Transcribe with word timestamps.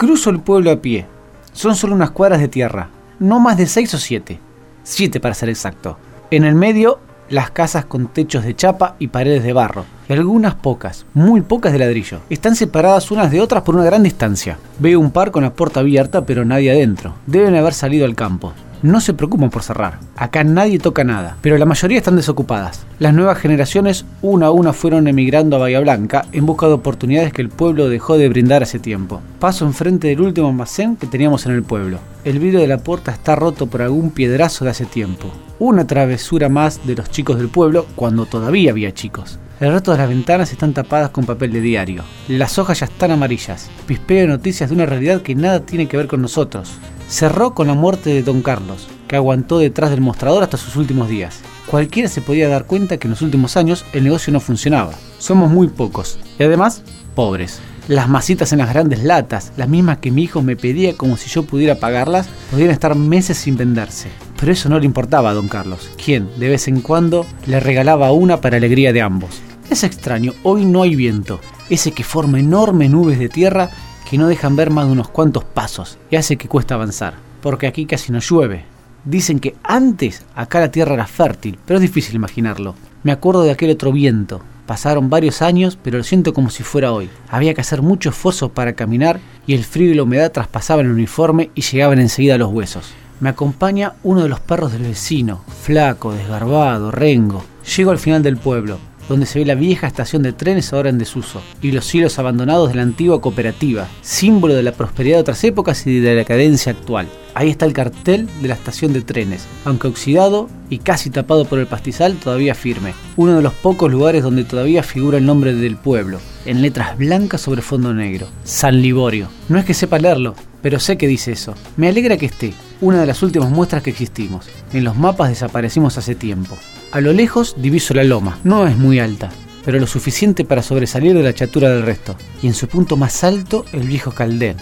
Cruzo 0.00 0.30
el 0.30 0.40
pueblo 0.40 0.70
a 0.70 0.76
pie. 0.76 1.04
Son 1.52 1.76
solo 1.76 1.94
unas 1.94 2.10
cuadras 2.12 2.40
de 2.40 2.48
tierra, 2.48 2.88
no 3.18 3.38
más 3.38 3.58
de 3.58 3.66
seis 3.66 3.92
o 3.92 3.98
siete. 3.98 4.40
Siete 4.82 5.20
para 5.20 5.34
ser 5.34 5.50
exacto. 5.50 5.98
En 6.30 6.44
el 6.44 6.54
medio, 6.54 7.00
las 7.28 7.50
casas 7.50 7.84
con 7.84 8.06
techos 8.06 8.42
de 8.42 8.56
chapa 8.56 8.96
y 8.98 9.08
paredes 9.08 9.42
de 9.42 9.52
barro, 9.52 9.84
y 10.08 10.14
algunas 10.14 10.54
pocas, 10.54 11.04
muy 11.12 11.42
pocas 11.42 11.74
de 11.74 11.80
ladrillo. 11.80 12.20
Están 12.30 12.56
separadas 12.56 13.10
unas 13.10 13.30
de 13.30 13.42
otras 13.42 13.62
por 13.62 13.74
una 13.74 13.84
gran 13.84 14.02
distancia. 14.02 14.56
Veo 14.78 14.98
un 14.98 15.10
par 15.10 15.32
con 15.32 15.42
la 15.42 15.52
puerta 15.52 15.80
abierta, 15.80 16.24
pero 16.24 16.46
nadie 16.46 16.70
adentro. 16.70 17.16
Deben 17.26 17.54
haber 17.54 17.74
salido 17.74 18.06
al 18.06 18.14
campo 18.14 18.54
no 18.82 19.00
se 19.00 19.14
preocupan 19.14 19.50
por 19.50 19.62
cerrar. 19.62 19.98
Acá 20.16 20.44
nadie 20.44 20.78
toca 20.78 21.04
nada, 21.04 21.36
pero 21.40 21.58
la 21.58 21.66
mayoría 21.66 21.98
están 21.98 22.16
desocupadas. 22.16 22.86
Las 22.98 23.14
nuevas 23.14 23.38
generaciones 23.38 24.04
una 24.22 24.46
a 24.46 24.50
una 24.50 24.72
fueron 24.72 25.08
emigrando 25.08 25.56
a 25.56 25.58
Bahía 25.58 25.80
Blanca 25.80 26.26
en 26.32 26.46
busca 26.46 26.66
de 26.66 26.74
oportunidades 26.74 27.32
que 27.32 27.42
el 27.42 27.48
pueblo 27.48 27.88
dejó 27.88 28.18
de 28.18 28.28
brindar 28.28 28.62
hace 28.62 28.78
tiempo. 28.78 29.20
Paso 29.38 29.66
enfrente 29.66 30.08
del 30.08 30.20
último 30.20 30.48
almacén 30.48 30.96
que 30.96 31.06
teníamos 31.06 31.46
en 31.46 31.52
el 31.52 31.62
pueblo. 31.62 31.98
El 32.24 32.38
vidrio 32.38 32.60
de 32.60 32.66
la 32.66 32.78
puerta 32.78 33.12
está 33.12 33.36
roto 33.36 33.66
por 33.66 33.82
algún 33.82 34.10
piedrazo 34.10 34.64
de 34.64 34.70
hace 34.70 34.86
tiempo. 34.86 35.30
Una 35.58 35.86
travesura 35.86 36.48
más 36.48 36.86
de 36.86 36.96
los 36.96 37.10
chicos 37.10 37.38
del 37.38 37.48
pueblo 37.48 37.86
cuando 37.96 38.26
todavía 38.26 38.70
había 38.70 38.92
chicos. 38.92 39.38
El 39.60 39.72
resto 39.72 39.92
de 39.92 39.98
las 39.98 40.08
ventanas 40.08 40.52
están 40.52 40.72
tapadas 40.72 41.10
con 41.10 41.26
papel 41.26 41.52
de 41.52 41.60
diario. 41.60 42.02
Las 42.28 42.58
hojas 42.58 42.80
ya 42.80 42.86
están 42.86 43.10
amarillas. 43.10 43.70
Pispeo 43.86 44.26
noticias 44.26 44.70
de 44.70 44.76
una 44.76 44.86
realidad 44.86 45.20
que 45.20 45.34
nada 45.34 45.60
tiene 45.60 45.86
que 45.86 45.98
ver 45.98 46.06
con 46.06 46.22
nosotros 46.22 46.78
cerró 47.10 47.54
con 47.54 47.66
la 47.66 47.74
muerte 47.74 48.10
de 48.10 48.22
Don 48.22 48.40
Carlos, 48.40 48.88
que 49.08 49.16
aguantó 49.16 49.58
detrás 49.58 49.90
del 49.90 50.00
mostrador 50.00 50.44
hasta 50.44 50.56
sus 50.56 50.76
últimos 50.76 51.08
días. 51.08 51.40
Cualquiera 51.66 52.08
se 52.08 52.22
podía 52.22 52.48
dar 52.48 52.64
cuenta 52.66 52.96
que 52.96 53.08
en 53.08 53.10
los 53.10 53.22
últimos 53.22 53.56
años 53.56 53.84
el 53.92 54.04
negocio 54.04 54.32
no 54.32 54.40
funcionaba. 54.40 54.92
Somos 55.18 55.50
muy 55.50 55.68
pocos 55.68 56.18
y 56.38 56.44
además 56.44 56.82
pobres. 57.14 57.60
Las 57.88 58.08
masitas 58.08 58.52
en 58.52 58.60
las 58.60 58.70
grandes 58.70 59.02
latas, 59.02 59.52
las 59.56 59.68
mismas 59.68 59.98
que 59.98 60.12
mi 60.12 60.22
hijo 60.22 60.42
me 60.42 60.54
pedía 60.54 60.96
como 60.96 61.16
si 61.16 61.28
yo 61.28 61.42
pudiera 61.42 61.80
pagarlas, 61.80 62.28
podían 62.52 62.70
estar 62.70 62.94
meses 62.94 63.36
sin 63.36 63.56
venderse. 63.56 64.08
Pero 64.38 64.52
eso 64.52 64.68
no 64.68 64.78
le 64.78 64.86
importaba 64.86 65.30
a 65.30 65.34
don 65.34 65.48
Carlos, 65.48 65.90
quien 66.02 66.28
de 66.38 66.48
vez 66.48 66.68
en 66.68 66.80
cuando 66.80 67.26
le 67.46 67.58
regalaba 67.58 68.12
una 68.12 68.40
para 68.40 68.58
alegría 68.58 68.92
de 68.92 69.02
ambos. 69.02 69.40
Es 69.68 69.82
extraño, 69.82 70.32
hoy 70.44 70.64
no 70.64 70.82
hay 70.82 70.94
viento, 70.94 71.40
ese 71.68 71.92
que 71.92 72.04
forma 72.04 72.38
enormes 72.38 72.90
nubes 72.90 73.18
de 73.18 73.28
tierra 73.28 73.70
que 74.10 74.18
no 74.18 74.26
dejan 74.26 74.56
ver 74.56 74.70
más 74.70 74.86
de 74.86 74.90
unos 74.90 75.08
cuantos 75.08 75.44
pasos 75.44 75.96
y 76.10 76.16
hace 76.16 76.36
que 76.36 76.48
cuesta 76.48 76.74
avanzar, 76.74 77.14
porque 77.40 77.68
aquí 77.68 77.86
casi 77.86 78.10
no 78.10 78.18
llueve. 78.18 78.64
Dicen 79.04 79.38
que 79.38 79.54
antes 79.62 80.26
acá 80.34 80.58
la 80.58 80.72
tierra 80.72 80.94
era 80.94 81.06
fértil, 81.06 81.60
pero 81.64 81.76
es 81.76 81.82
difícil 81.82 82.16
imaginarlo. 82.16 82.74
Me 83.04 83.12
acuerdo 83.12 83.44
de 83.44 83.52
aquel 83.52 83.70
otro 83.70 83.92
viento. 83.92 84.42
Pasaron 84.66 85.10
varios 85.10 85.42
años, 85.42 85.78
pero 85.80 85.98
lo 85.98 86.02
siento 86.02 86.34
como 86.34 86.50
si 86.50 86.64
fuera 86.64 86.90
hoy. 86.92 87.08
Había 87.28 87.54
que 87.54 87.60
hacer 87.60 87.82
mucho 87.82 88.08
esfuerzo 88.08 88.48
para 88.48 88.72
caminar 88.72 89.20
y 89.46 89.54
el 89.54 89.62
frío 89.62 89.92
y 89.92 89.94
la 89.94 90.02
humedad 90.02 90.32
traspasaban 90.32 90.86
el 90.86 90.92
uniforme 90.92 91.50
y 91.54 91.60
llegaban 91.62 92.00
enseguida 92.00 92.34
a 92.34 92.38
los 92.38 92.50
huesos. 92.50 92.90
Me 93.20 93.28
acompaña 93.28 93.92
uno 94.02 94.24
de 94.24 94.28
los 94.28 94.40
perros 94.40 94.72
del 94.72 94.82
vecino, 94.82 95.44
flaco, 95.62 96.12
desgarbado, 96.12 96.90
rengo. 96.90 97.44
Llego 97.76 97.92
al 97.92 97.98
final 97.98 98.24
del 98.24 98.38
pueblo 98.38 98.89
donde 99.10 99.26
se 99.26 99.40
ve 99.40 99.44
la 99.44 99.56
vieja 99.56 99.88
estación 99.88 100.22
de 100.22 100.32
trenes 100.32 100.72
ahora 100.72 100.88
en 100.88 100.96
desuso, 100.96 101.42
y 101.60 101.72
los 101.72 101.84
cielos 101.84 102.20
abandonados 102.20 102.68
de 102.68 102.76
la 102.76 102.82
antigua 102.82 103.20
cooperativa, 103.20 103.88
símbolo 104.02 104.54
de 104.54 104.62
la 104.62 104.70
prosperidad 104.70 105.16
de 105.16 105.22
otras 105.22 105.42
épocas 105.42 105.84
y 105.88 105.98
de 105.98 106.14
la 106.14 106.24
cadencia 106.24 106.70
actual. 106.70 107.08
Ahí 107.34 107.50
está 107.50 107.66
el 107.66 107.72
cartel 107.72 108.28
de 108.40 108.46
la 108.46 108.54
estación 108.54 108.92
de 108.92 109.02
trenes, 109.02 109.48
aunque 109.64 109.88
oxidado 109.88 110.48
y 110.68 110.78
casi 110.78 111.10
tapado 111.10 111.44
por 111.44 111.58
el 111.58 111.66
pastizal, 111.66 112.14
todavía 112.18 112.54
firme. 112.54 112.94
Uno 113.16 113.34
de 113.34 113.42
los 113.42 113.52
pocos 113.52 113.90
lugares 113.90 114.22
donde 114.22 114.44
todavía 114.44 114.84
figura 114.84 115.18
el 115.18 115.26
nombre 115.26 115.54
del 115.54 115.76
pueblo, 115.76 116.20
en 116.46 116.62
letras 116.62 116.96
blancas 116.96 117.40
sobre 117.40 117.62
fondo 117.62 117.92
negro. 117.92 118.28
San 118.44 118.80
Liborio. 118.80 119.28
No 119.48 119.58
es 119.58 119.64
que 119.64 119.74
sepa 119.74 119.98
leerlo, 119.98 120.36
pero 120.62 120.78
sé 120.78 120.96
que 120.96 121.08
dice 121.08 121.32
eso. 121.32 121.56
Me 121.76 121.88
alegra 121.88 122.16
que 122.16 122.26
esté, 122.26 122.54
una 122.80 123.00
de 123.00 123.06
las 123.06 123.22
últimas 123.22 123.50
muestras 123.50 123.82
que 123.82 123.90
existimos. 123.90 124.48
En 124.72 124.84
los 124.84 124.96
mapas 124.96 125.28
desaparecimos 125.28 125.98
hace 125.98 126.14
tiempo. 126.14 126.56
A 126.92 127.00
lo 127.00 127.12
lejos 127.12 127.54
diviso 127.58 127.94
la 127.94 128.04
loma, 128.04 128.38
no 128.44 128.66
es 128.66 128.76
muy 128.76 128.98
alta, 128.98 129.30
pero 129.64 129.78
lo 129.78 129.86
suficiente 129.86 130.44
para 130.44 130.62
sobresalir 130.62 131.14
de 131.14 131.22
la 131.22 131.34
chatura 131.34 131.70
del 131.70 131.82
resto. 131.82 132.16
Y 132.42 132.46
en 132.46 132.54
su 132.54 132.68
punto 132.68 132.96
más 132.96 133.22
alto, 133.24 133.64
el 133.72 133.86
viejo 133.86 134.12
Caldén. 134.12 134.56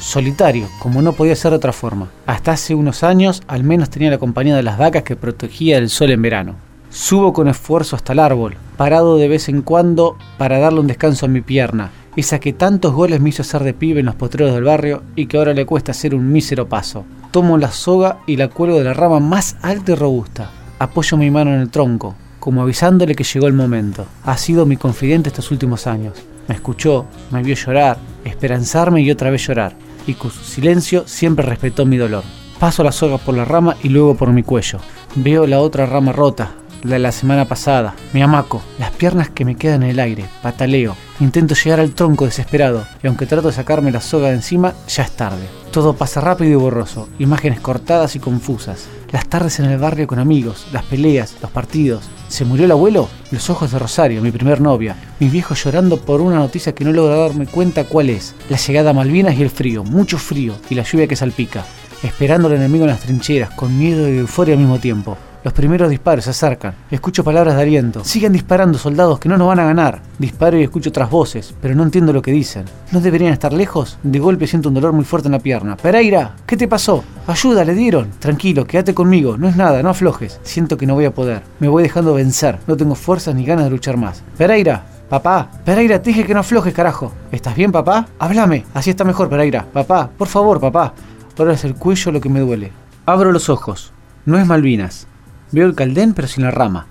Solitario, 0.00 0.68
como 0.80 1.02
no 1.02 1.12
podía 1.12 1.36
ser 1.36 1.50
de 1.50 1.56
otra 1.56 1.72
forma. 1.72 2.10
Hasta 2.26 2.52
hace 2.52 2.74
unos 2.74 3.02
años 3.02 3.42
al 3.46 3.64
menos 3.64 3.90
tenía 3.90 4.10
la 4.10 4.18
compañía 4.18 4.56
de 4.56 4.62
las 4.62 4.78
vacas 4.78 5.02
que 5.02 5.16
protegía 5.16 5.76
del 5.76 5.90
sol 5.90 6.10
en 6.10 6.22
verano. 6.22 6.56
Subo 6.90 7.32
con 7.32 7.48
esfuerzo 7.48 7.96
hasta 7.96 8.12
el 8.12 8.20
árbol, 8.20 8.56
parado 8.76 9.16
de 9.16 9.28
vez 9.28 9.48
en 9.48 9.62
cuando 9.62 10.16
para 10.38 10.58
darle 10.58 10.80
un 10.80 10.86
descanso 10.86 11.26
a 11.26 11.28
mi 11.28 11.40
pierna, 11.40 11.90
esa 12.16 12.38
que 12.38 12.52
tantos 12.52 12.92
goles 12.92 13.20
me 13.20 13.30
hizo 13.30 13.42
hacer 13.42 13.62
de 13.64 13.74
pibe 13.74 14.00
en 14.00 14.06
los 14.06 14.14
potreros 14.14 14.54
del 14.54 14.64
barrio 14.64 15.02
y 15.16 15.26
que 15.26 15.36
ahora 15.36 15.54
le 15.54 15.66
cuesta 15.66 15.92
hacer 15.92 16.14
un 16.14 16.30
mísero 16.30 16.68
paso. 16.68 17.04
Tomo 17.30 17.58
la 17.58 17.70
soga 17.70 18.18
y 18.26 18.36
la 18.36 18.48
cuelgo 18.48 18.78
de 18.78 18.84
la 18.84 18.94
rama 18.94 19.20
más 19.20 19.56
alta 19.62 19.92
y 19.92 19.94
robusta 19.94 20.50
apoyo 20.78 21.16
mi 21.16 21.30
mano 21.30 21.54
en 21.54 21.60
el 21.60 21.70
tronco, 21.70 22.14
como 22.38 22.62
avisándole 22.62 23.14
que 23.14 23.24
llegó 23.24 23.46
el 23.46 23.54
momento. 23.54 24.06
Ha 24.24 24.36
sido 24.36 24.66
mi 24.66 24.76
confidente 24.76 25.28
estos 25.28 25.50
últimos 25.50 25.86
años. 25.86 26.14
Me 26.48 26.54
escuchó, 26.54 27.06
me 27.30 27.42
vio 27.42 27.54
llorar, 27.54 27.98
esperanzarme 28.24 29.00
y 29.00 29.10
otra 29.10 29.30
vez 29.30 29.46
llorar, 29.46 29.74
y 30.06 30.14
con 30.14 30.30
su 30.30 30.44
silencio 30.44 31.04
siempre 31.06 31.46
respetó 31.46 31.86
mi 31.86 31.96
dolor. 31.96 32.22
Paso 32.58 32.84
la 32.84 32.92
soga 32.92 33.18
por 33.18 33.34
la 33.34 33.44
rama 33.44 33.76
y 33.82 33.88
luego 33.88 34.14
por 34.14 34.32
mi 34.32 34.42
cuello. 34.42 34.78
Veo 35.16 35.46
la 35.46 35.60
otra 35.60 35.86
rama 35.86 36.12
rota, 36.12 36.52
la 36.84 36.94
de 36.94 36.98
la 37.00 37.12
semana 37.12 37.46
pasada. 37.46 37.94
Me 38.12 38.22
amaco, 38.22 38.62
las 38.78 38.90
piernas 38.92 39.30
que 39.30 39.44
me 39.44 39.56
quedan 39.56 39.82
en 39.82 39.90
el 39.90 40.00
aire, 40.00 40.26
pataleo. 40.42 40.94
Intento 41.20 41.54
llegar 41.54 41.80
al 41.80 41.94
tronco 41.94 42.26
desesperado, 42.26 42.86
y 43.02 43.06
aunque 43.06 43.26
trato 43.26 43.48
de 43.48 43.54
sacarme 43.54 43.90
la 43.90 44.00
soga 44.00 44.28
de 44.28 44.34
encima, 44.34 44.74
ya 44.88 45.04
es 45.04 45.10
tarde. 45.12 45.48
Todo 45.72 45.96
pasa 45.96 46.20
rápido 46.20 46.52
y 46.52 46.54
borroso, 46.54 47.08
imágenes 47.18 47.60
cortadas 47.60 48.14
y 48.14 48.20
confusas. 48.20 48.86
Las 49.10 49.26
tardes 49.26 49.58
en 49.58 49.66
el 49.66 49.78
barrio 49.78 50.06
con 50.06 50.18
amigos, 50.18 50.66
las 50.72 50.84
peleas, 50.84 51.36
los 51.40 51.50
partidos. 51.50 52.04
¿Se 52.28 52.44
murió 52.44 52.64
el 52.64 52.72
abuelo? 52.72 53.08
Los 53.30 53.48
ojos 53.48 53.70
de 53.72 53.78
Rosario, 53.78 54.22
mi 54.22 54.30
primer 54.30 54.60
novia. 54.60 54.96
Mis 55.20 55.32
viejos 55.32 55.62
llorando 55.62 55.98
por 55.98 56.20
una 56.20 56.36
noticia 56.36 56.74
que 56.74 56.84
no 56.84 56.92
logro 56.92 57.16
darme 57.16 57.46
cuenta 57.46 57.84
cuál 57.84 58.10
es. 58.10 58.34
La 58.48 58.56
llegada 58.56 58.90
a 58.90 58.92
Malvinas 58.92 59.36
y 59.36 59.42
el 59.42 59.50
frío, 59.50 59.84
mucho 59.84 60.18
frío, 60.18 60.54
y 60.68 60.74
la 60.74 60.82
lluvia 60.82 61.06
que 61.06 61.16
salpica. 61.16 61.64
Esperando 62.02 62.48
al 62.48 62.54
enemigo 62.54 62.84
en 62.84 62.90
las 62.90 63.00
trincheras, 63.00 63.50
con 63.50 63.78
miedo 63.78 64.08
y 64.08 64.18
euforia 64.18 64.54
al 64.54 64.60
mismo 64.60 64.78
tiempo. 64.78 65.16
Los 65.44 65.52
primeros 65.52 65.90
disparos 65.90 66.24
se 66.24 66.30
acercan. 66.30 66.74
Escucho 66.90 67.22
palabras 67.22 67.54
de 67.54 67.60
aliento. 67.60 68.02
Sigan 68.02 68.32
disparando, 68.32 68.78
soldados, 68.78 69.18
que 69.18 69.28
no 69.28 69.36
nos 69.36 69.48
van 69.48 69.60
a 69.60 69.66
ganar. 69.66 70.00
Disparo 70.18 70.58
y 70.58 70.62
escucho 70.62 70.88
otras 70.88 71.10
voces, 71.10 71.54
pero 71.60 71.74
no 71.74 71.82
entiendo 71.82 72.14
lo 72.14 72.22
que 72.22 72.32
dicen. 72.32 72.64
¿No 72.92 73.00
deberían 73.02 73.34
estar 73.34 73.52
lejos? 73.52 73.98
De 74.02 74.18
golpe 74.18 74.46
siento 74.46 74.70
un 74.70 74.74
dolor 74.74 74.94
muy 74.94 75.04
fuerte 75.04 75.28
en 75.28 75.32
la 75.32 75.38
pierna. 75.40 75.76
Pereira, 75.76 76.34
¿qué 76.46 76.56
te 76.56 76.66
pasó? 76.66 77.04
Ayuda, 77.26 77.62
le 77.62 77.74
dieron. 77.74 78.08
Tranquilo, 78.20 78.66
quédate 78.66 78.94
conmigo. 78.94 79.36
No 79.36 79.46
es 79.46 79.54
nada, 79.54 79.82
no 79.82 79.90
aflojes. 79.90 80.40
Siento 80.44 80.78
que 80.78 80.86
no 80.86 80.94
voy 80.94 81.04
a 81.04 81.14
poder. 81.14 81.42
Me 81.60 81.68
voy 81.68 81.82
dejando 81.82 82.14
vencer. 82.14 82.58
No 82.66 82.74
tengo 82.78 82.94
fuerzas 82.94 83.34
ni 83.34 83.44
ganas 83.44 83.66
de 83.66 83.70
luchar 83.70 83.98
más. 83.98 84.22
Pereira, 84.38 84.86
Papá, 85.10 85.50
Pereira, 85.62 86.00
te 86.00 86.08
dije 86.08 86.24
que 86.24 86.32
no 86.32 86.40
aflojes, 86.40 86.72
carajo. 86.72 87.12
¿Estás 87.30 87.54
bien, 87.54 87.70
papá? 87.70 88.06
Háblame. 88.18 88.64
Así 88.72 88.88
está 88.88 89.04
mejor, 89.04 89.28
Pereira. 89.28 89.66
Papá, 89.70 90.08
por 90.16 90.28
favor, 90.28 90.58
papá. 90.58 90.94
Ahora 91.38 91.52
es 91.52 91.64
el 91.64 91.74
cuello 91.74 92.12
lo 92.12 92.20
que 92.22 92.30
me 92.30 92.40
duele. 92.40 92.72
Abro 93.04 93.30
los 93.30 93.50
ojos. 93.50 93.92
No 94.24 94.38
es 94.38 94.46
Malvinas. 94.46 95.06
Veo 95.54 95.68
el 95.68 95.76
caldén 95.76 96.14
pero 96.14 96.26
sin 96.26 96.42
la 96.42 96.50
rama. 96.50 96.86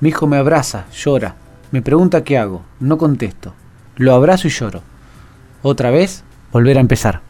Mi 0.00 0.08
hijo 0.08 0.26
me 0.26 0.36
abraza, 0.36 0.86
llora. 0.90 1.36
Me 1.70 1.82
pregunta 1.82 2.24
qué 2.24 2.36
hago. 2.36 2.64
No 2.80 2.98
contesto. 2.98 3.54
Lo 3.94 4.12
abrazo 4.12 4.48
y 4.48 4.50
lloro. 4.50 4.82
Otra 5.62 5.92
vez, 5.92 6.24
volver 6.50 6.78
a 6.78 6.80
empezar. 6.80 7.20